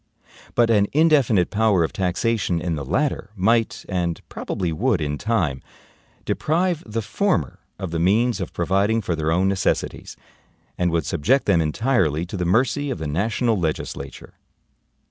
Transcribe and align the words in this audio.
But 0.55 0.71
an 0.71 0.87
indefinite 0.93 1.51
power 1.51 1.83
of 1.83 1.93
taxation 1.93 2.59
in 2.59 2.73
the 2.73 2.83
LATTER 2.83 3.29
might, 3.35 3.85
and 3.87 4.19
probably 4.29 4.73
would 4.73 4.99
in 4.99 5.19
time, 5.19 5.61
deprive 6.25 6.81
the 6.87 7.03
FORMER 7.03 7.59
of 7.77 7.91
the 7.91 7.99
means 7.99 8.41
of 8.41 8.51
providing 8.51 9.01
for 9.03 9.15
their 9.15 9.31
own 9.31 9.47
necessities; 9.47 10.17
and 10.75 10.89
would 10.89 11.05
subject 11.05 11.45
them 11.45 11.61
entirely 11.61 12.25
to 12.25 12.35
the 12.35 12.45
mercy 12.45 12.89
of 12.89 12.97
the 12.97 13.05
national 13.05 13.59
legislature. 13.59 14.33